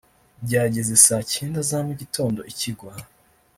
byageze 0.45 0.93
saa 1.05 1.23
cyenda 1.33 1.59
za 1.69 1.77
mu 1.87 1.93
gitondo 2.01 2.39
ikigwa 2.51 2.91